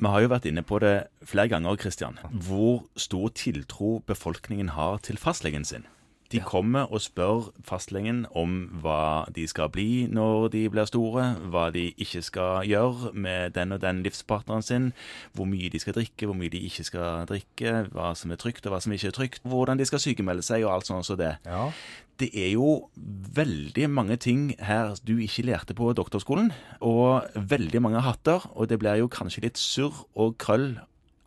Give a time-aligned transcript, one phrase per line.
[0.00, 0.94] Vi har jo vært inne på det
[1.28, 2.16] flere ganger, Kristian.
[2.32, 5.84] Hvor stor tiltro befolkningen har til fastlegen sin.
[6.30, 11.64] De kommer og spør fastlegen om hva de skal bli når de blir store, hva
[11.74, 14.92] de ikke skal gjøre med den og den livspartneren sin,
[15.34, 18.68] hvor mye de skal drikke, hvor mye de ikke skal drikke, hva som er trygt
[18.68, 21.18] og hva som ikke er trygt, hvordan de skal sykemelde seg og alt sånt som
[21.18, 21.34] det.
[21.48, 21.66] Ja.
[22.20, 22.90] Det er jo
[23.34, 28.78] veldig mange ting her du ikke lærte på doktorskolen, og veldig mange hatter, og det
[28.78, 30.74] blir jo kanskje litt surr og krøll,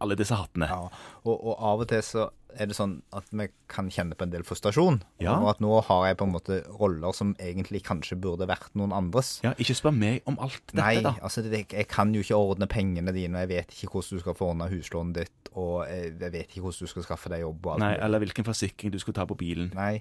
[0.03, 0.67] alle disse hattene.
[0.69, 4.27] Ja, og, og av og til så er det sånn at vi kan kjenne på
[4.27, 4.99] en del frustrasjon.
[5.23, 5.35] Ja.
[5.39, 8.93] Og at nå har jeg på en måte roller som egentlig kanskje burde vært noen
[8.95, 9.37] andres.
[9.45, 11.15] Ja, ikke spør meg om alt dette, Nei, da.
[11.25, 14.25] altså det, jeg kan jo ikke ordne pengene dine, og jeg vet ikke hvordan du
[14.25, 17.43] skal få ordna huslånet ditt, og jeg, jeg vet ikke hvordan du skal skaffe deg
[17.45, 19.73] jobb og alt Nei, eller hvilken forsikring du skulle ta på bilen.
[19.77, 19.95] Nei.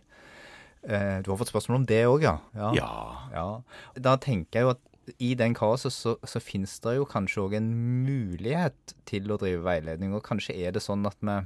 [0.83, 2.37] Eh, du har fått spørsmål om det òg, ja.
[2.59, 2.89] Ja.
[3.33, 3.47] Ja.
[4.03, 4.83] Da tenker jeg jo at
[5.19, 7.71] i den kaoset så, så finnes det jo kanskje òg en
[8.07, 11.39] mulighet til å drive veiledning, og kanskje er det sånn at vi,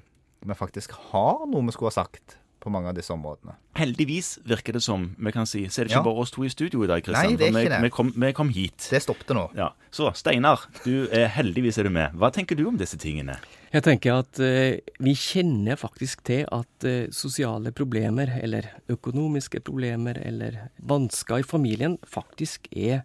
[0.46, 3.52] vi faktisk har noe vi skulle ha sagt på mange av disse områdene.
[3.78, 5.60] Heldigvis virker det som vi kan si.
[5.70, 6.06] Så er det ikke Ja.
[6.08, 7.28] bare oss to i studio i dag, Kristian.
[7.30, 7.80] Nei, det er ikke vi, det.
[7.84, 8.88] Vi kom, vi kom hit.
[8.90, 9.44] Det stoppet nå.
[9.54, 9.68] Ja.
[9.94, 12.16] Så Steinar, du er heldigvis er du med.
[12.18, 13.36] Hva tenker du om disse tingene?
[13.70, 20.18] Jeg tenker at eh, vi kjenner faktisk til at eh, sosiale problemer, eller økonomiske problemer,
[20.26, 23.04] eller vansker i familien, faktisk er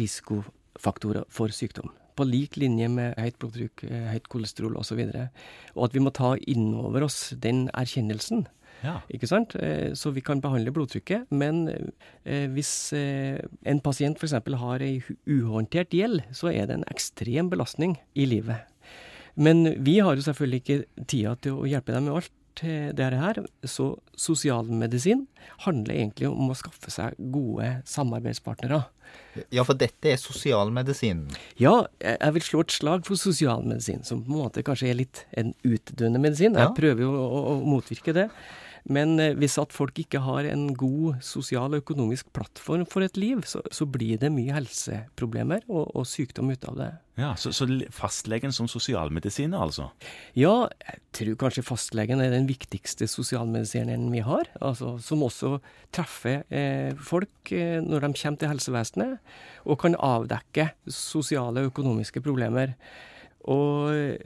[0.00, 1.92] risikofaktorer for sykdom.
[2.16, 5.00] På lik linje med høyt blodtrykk, eh, høyt kolesterol osv.
[5.00, 5.28] Og, så
[5.76, 8.46] og at vi må ta innover oss den erkjennelsen.
[8.82, 8.98] Ja.
[9.14, 9.54] Ikke sant?
[9.56, 11.68] Eh, Så vi kan behandle blodtrykket, men
[12.24, 14.34] eh, hvis en pasient f.eks.
[14.58, 18.68] har ei uhåndtert gjeld, så er det en ekstrem belastning i livet.
[19.34, 23.10] Men vi har jo selvfølgelig ikke tida til å hjelpe dem med alt eh, det
[23.16, 23.40] her.
[23.64, 25.26] Så sosialmedisin
[25.64, 28.84] handler egentlig om å skaffe seg gode samarbeidspartnere.
[29.52, 31.26] Ja, for dette er sosialmedisin.
[31.60, 35.24] Ja, jeg vil slå et slag for sosialmedisin, som på en måte kanskje er litt
[35.36, 36.56] en utdøende medisin.
[36.58, 38.28] Jeg prøver jo å, å, å motvirke det.
[38.90, 43.18] Men eh, hvis at folk ikke har en god sosial og økonomisk plattform for et
[43.20, 46.88] liv, så, så blir det mye helseproblemer og, og sykdom ut av det.
[47.20, 49.90] ja så, så fastlegen som sosialmedisiner, altså?
[50.38, 54.50] Ja, jeg tror kanskje fastlegen er den viktigste sosialmedisineren vi har.
[54.60, 55.56] Altså, som også
[55.94, 62.24] treffer eh, folk eh, når de kommer til helsevesenet, og kan avdekke sosiale og økonomiske
[62.24, 62.74] problemer.
[63.50, 64.18] Og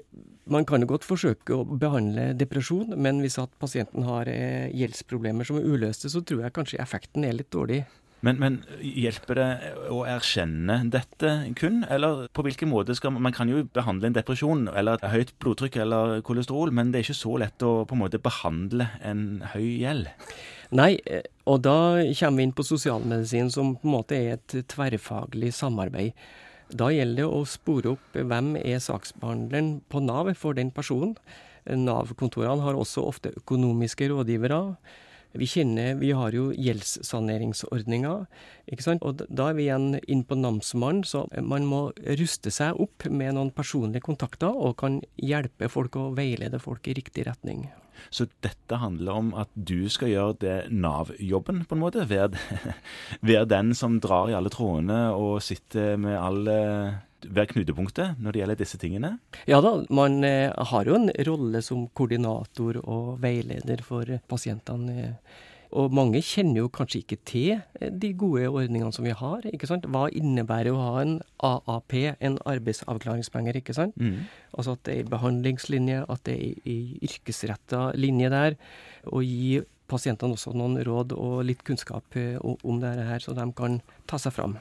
[0.53, 5.47] man kan jo godt forsøke å behandle depresjon, men hvis at pasienten har eh, gjeldsproblemer
[5.47, 7.83] som er uløste, så tror jeg kanskje effekten er litt dårlig.
[8.25, 9.49] Men, men hjelper det
[9.93, 14.17] å erkjenne dette kun, eller på hvilken måte skal man Man kan jo behandle en
[14.17, 17.97] depresjon eller et høyt blodtrykk eller kolesterol, men det er ikke så lett å på
[17.99, 20.09] en måte behandle en høy gjeld.
[20.75, 21.77] Nei, eh, og da
[22.19, 26.15] kommer vi inn på sosialmedisin, som på en måte er et tverrfaglig samarbeid.
[26.75, 31.15] Da gjelder det å spore opp hvem er saksbehandleren på Nav for den personen.
[31.67, 34.77] Nav-kontorene har også ofte økonomiske rådgivere.
[35.37, 38.27] Vi kjenner, vi har jo gjeldssaneringsordninger.
[38.97, 43.37] Og da er vi igjen inn på namsmannen, så man må ruste seg opp med
[43.37, 47.67] noen personlige kontakter, og kan hjelpe folk og veilede folk i riktig retning.
[48.11, 52.07] Så dette handler om at du skal gjøre det Nav-jobben, på en måte.
[52.09, 52.37] Være,
[53.57, 56.57] den som drar i alle trådene og sitter med alle
[57.27, 59.09] Være knutepunktet når det gjelder disse tingene.
[59.49, 64.97] Ja da, man eh, har jo en rolle som koordinator og veileder for eh, pasientene.
[65.09, 65.47] eh.
[65.75, 69.47] Og mange kjenner jo kanskje ikke til eh, de gode ordningene som vi har.
[69.51, 69.87] ikke sant?
[69.91, 73.97] Hva innebærer å ha en AAP, en arbeidsavklaringspenger, ikke sant?
[74.57, 78.57] Altså at det er i behandlingslinje, at det er i yrkesretta linje der.
[79.11, 83.47] Og gi pasientene også noen råd og litt kunnskap eh, om dette her, så de
[83.57, 84.59] kan ta seg fram.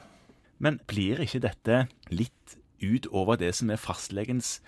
[0.58, 4.60] Men blir ikke dette litt utover det som er fastlegens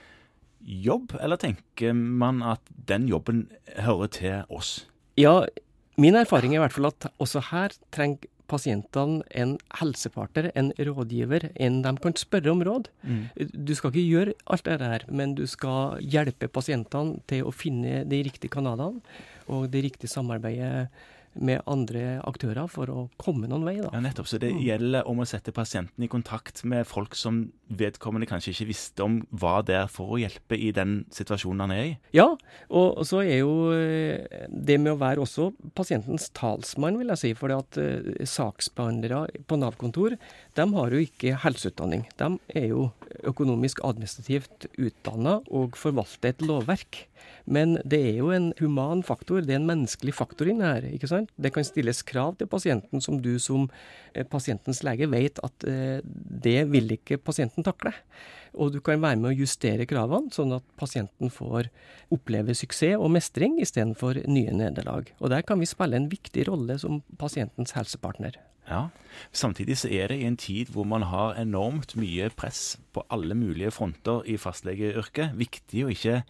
[0.58, 3.46] jobb, eller tenker man at den jobben
[3.78, 4.88] hører til oss?
[5.18, 5.46] Ja,
[5.98, 11.50] min erfaring er i hvert fall at også her trenger pasientene en helsepartner, en rådgiver,
[11.60, 12.88] en de kan spørre om råd.
[13.52, 18.06] Du skal ikke gjøre alt det der, men du skal hjelpe pasientene til å finne
[18.08, 19.02] de riktige kanalene
[19.52, 20.88] og det riktige samarbeidet
[21.40, 23.76] med andre aktører for å komme noen vei.
[23.80, 23.90] da.
[23.92, 24.28] Ja, nettopp.
[24.30, 28.68] Så det gjelder om å sette pasienten i kontakt med folk som vedkommende kanskje ikke
[28.70, 31.92] visste om var der for å hjelpe i den situasjonen han er i.
[32.16, 32.28] Ja,
[32.68, 37.34] og så er jo eh, det med å være også pasientens talsmann, vil jeg si.
[37.38, 40.16] For at eh, saksbehandlere på Nav-kontor,
[40.58, 42.06] de har jo ikke helseutdanning.
[42.20, 42.88] De er jo
[43.28, 47.04] økonomisk administrativt utdanna og forvalter et lovverk.
[47.48, 50.84] Men det er jo en human faktor, det er en menneskelig faktor inni her.
[50.88, 51.27] ikke sant?
[51.36, 53.68] Det kan stilles krav til pasienten som du som
[54.14, 57.92] eh, pasientens lege vet at eh, det vil ikke pasienten takle.
[58.58, 61.68] Og du kan være med å justere kravene, sånn at pasienten får
[62.14, 65.12] oppleve suksess og mestring istedenfor nye nederlag.
[65.20, 68.38] Og der kan vi spille en viktig rolle som pasientens helsepartner.
[68.68, 68.88] Ja.
[69.32, 73.34] Samtidig så er det i en tid hvor man har enormt mye press på alle
[73.34, 75.32] mulige fronter i fastlegeyrket.
[75.40, 76.20] Viktig å ikke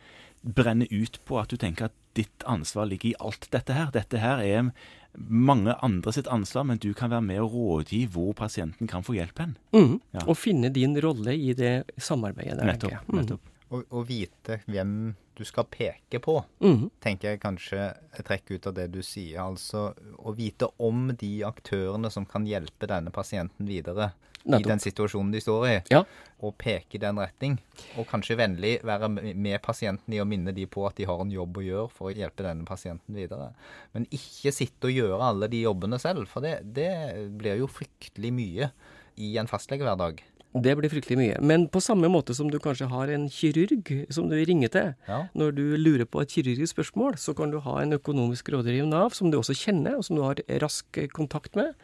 [0.49, 3.91] brenne ut på at du tenker at ditt ansvar ligger i alt dette her.
[3.95, 4.71] Dette her er
[5.19, 9.17] mange andre sitt ansvar, men du kan være med og rådgi hvor pasienten kan få
[9.19, 9.55] hjelp hen.
[9.75, 9.95] Mm.
[10.17, 10.25] Ja.
[10.27, 12.73] Og finne din rolle i det samarbeidet der.
[12.73, 13.09] nettopp.
[13.09, 13.19] Mm.
[13.21, 13.55] Nettopp.
[13.69, 14.93] Og, å vite hvem
[15.37, 16.89] du skal peke på, Mm.
[17.05, 17.77] tenker jeg kanskje
[18.17, 19.39] jeg trekker ut av det du sier.
[19.45, 24.13] Altså å vite om de aktørene som kan hjelpe denne pasienten videre
[24.49, 26.05] i den situasjonen de står i, Ja.
[26.43, 27.59] og peke i den retning.
[27.99, 31.31] Og kanskje vennlig være med pasienten i å minne de på at de har en
[31.31, 33.53] jobb å gjøre for å hjelpe denne pasienten videre.
[33.95, 36.91] Men ikke sitte og gjøre alle de jobbene selv, for det, det
[37.39, 38.71] blir jo fryktelig mye
[39.19, 40.21] i en fastlegehverdag.
[40.59, 41.41] Det blir fryktelig mye.
[41.45, 45.29] Men på samme måte som du kanskje har en kirurg som du ringer til Ja.
[45.37, 48.89] når du lurer på et kirurgisk spørsmål, så kan du ha en økonomisk rådgiver i
[48.89, 51.75] Nav som du også kjenner, og som du har rask kontakt med.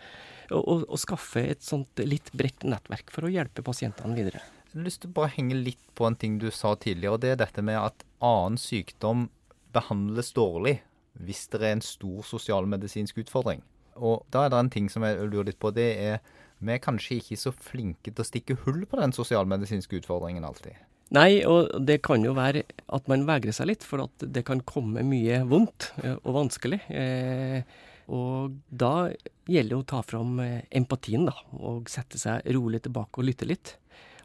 [0.52, 4.42] Og, og skaffe et sånt litt bredt nettverk for å hjelpe pasientene videre.
[4.72, 7.22] Jeg har lyst til å bare henge litt på en ting du sa tidligere, og
[7.22, 9.28] det er dette med at annen sykdom
[9.74, 10.80] behandles dårlig
[11.24, 13.62] hvis det er en stor sosialmedisinsk utfordring.
[13.94, 16.18] Og da er det en ting som jeg lurer litt på, det er
[16.64, 20.76] vi er kanskje ikke så flinke til å stikke hull på den sosialmedisinske utfordringen alltid.
[21.14, 22.64] Nei, og det kan jo være
[22.96, 25.90] at man vegrer seg litt, for at det kan komme mye vondt
[26.24, 26.80] og vanskelig.
[26.88, 27.66] Eh,
[28.12, 29.10] og da
[29.48, 33.48] gjelder det å ta fram eh, empatien, da, og sette seg rolig tilbake og lytte
[33.48, 33.76] litt.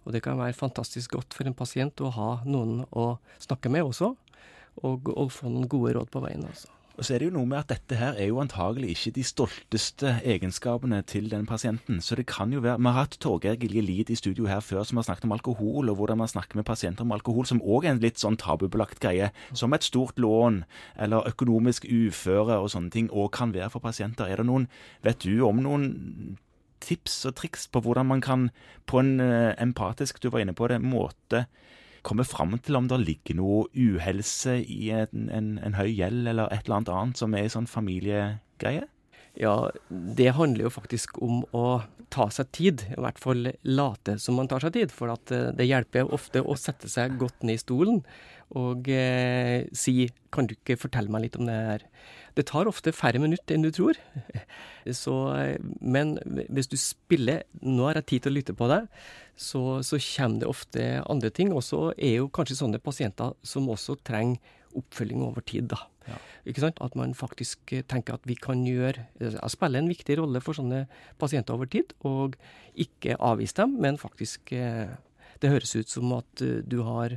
[0.05, 3.87] Og det kan være fantastisk godt for en pasient å ha noen å snakke med
[3.87, 4.13] også,
[4.83, 6.47] og, og få noen gode råd på veien.
[6.47, 6.71] altså.
[6.99, 9.23] Og så er det jo noe med at dette her er jo antagelig ikke de
[9.23, 12.01] stolteste egenskapene til den pasienten.
[12.03, 14.83] Så det kan jo være Vi har hatt Torgeir Gilje Lid i studio her før
[14.83, 17.87] som har snakket om alkohol, og hvordan man snakker med pasienter om alkohol, som òg
[17.87, 19.31] er en litt sånn tabubelagt greie.
[19.53, 20.65] Som et stort lån,
[20.99, 24.27] eller økonomisk uføre og sånne ting, òg kan være for pasienter.
[24.27, 24.67] Er det noen
[25.01, 26.37] Vet du om noen
[26.83, 28.49] tips og triks på hvordan man kan
[28.91, 31.45] på en eh, empatisk, du var inne på det, måte
[32.09, 36.49] komme fram til om det ligger noe uhelse i en, en, en høy gjeld eller
[36.49, 38.87] et eller annet annet som er en sånn familiegreie?
[39.37, 41.81] Ja, det handler jo faktisk om å
[42.13, 42.83] ta seg tid.
[42.95, 44.93] I hvert fall late som man tar seg tid.
[44.95, 48.03] For eh, det hjelper ofte å sette seg godt ned i stolen
[48.57, 51.85] og eh, si Kan du ikke fortelle meg litt om det her?
[52.37, 53.97] Det tar ofte færre minutter enn du tror.
[55.01, 56.17] Så, eh, men
[56.49, 58.87] hvis du spiller 'Nå har jeg tid til å lytte på deg',
[59.39, 61.53] så, så kommer det ofte andre ting.
[61.53, 64.37] Og så er jo kanskje sånne pasienter som også trenger
[64.79, 65.83] oppfølging over tid, da.
[66.47, 66.79] Ikke sant?
[66.83, 70.57] At man faktisk eh, tenker at vi kan gjøre eh, Spille en viktig rolle for
[70.57, 70.85] sånne
[71.21, 72.37] pasienter over tid, og
[72.79, 74.95] ikke avvise dem, men faktisk eh,
[75.39, 77.13] Det høres ut som at du har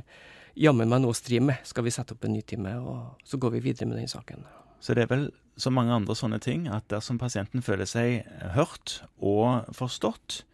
[0.55, 1.59] jammen meg noe å stri med.
[1.67, 4.45] Skal vi sette opp en ny time, og så går vi videre med den saken.
[4.79, 5.25] Så det er vel
[5.59, 8.23] som mange andre sånne ting at dersom pasienten føler seg
[8.55, 10.45] hørt og forstått,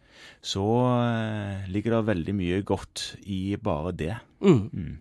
[0.42, 0.66] så
[1.70, 4.16] ligger det veldig mye godt i bare det.
[4.42, 4.66] Mm.
[4.74, 4.98] Mm.